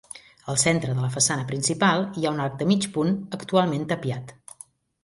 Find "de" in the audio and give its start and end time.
0.99-1.03, 2.63-2.69